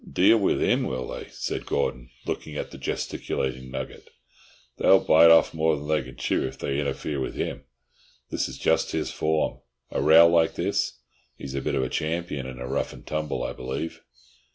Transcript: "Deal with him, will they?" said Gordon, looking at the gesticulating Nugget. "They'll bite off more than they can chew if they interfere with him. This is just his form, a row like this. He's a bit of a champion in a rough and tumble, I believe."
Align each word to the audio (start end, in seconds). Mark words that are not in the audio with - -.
"Deal 0.13 0.37
with 0.39 0.59
him, 0.59 0.81
will 0.81 1.07
they?" 1.07 1.27
said 1.29 1.67
Gordon, 1.67 2.09
looking 2.25 2.55
at 2.55 2.71
the 2.71 2.79
gesticulating 2.79 3.69
Nugget. 3.69 4.09
"They'll 4.77 4.99
bite 4.99 5.29
off 5.29 5.53
more 5.53 5.75
than 5.77 5.87
they 5.87 6.01
can 6.01 6.15
chew 6.15 6.41
if 6.47 6.57
they 6.57 6.79
interfere 6.79 7.19
with 7.19 7.35
him. 7.35 7.65
This 8.31 8.49
is 8.49 8.57
just 8.57 8.93
his 8.93 9.11
form, 9.11 9.59
a 9.91 10.01
row 10.01 10.27
like 10.27 10.55
this. 10.55 10.93
He's 11.37 11.53
a 11.53 11.61
bit 11.61 11.75
of 11.75 11.83
a 11.83 11.87
champion 11.89 12.47
in 12.47 12.57
a 12.57 12.67
rough 12.67 12.93
and 12.93 13.05
tumble, 13.05 13.43
I 13.43 13.53
believe." 13.53 14.01